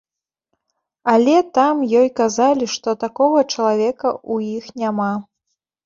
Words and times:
Але 1.13 1.35
там 1.59 1.83
ёй 2.01 2.09
казалі, 2.21 2.65
што 2.79 2.89
такога 3.07 3.47
чалавека 3.53 4.09
ў 4.33 4.35
іх 4.61 4.65
няма. 4.83 5.13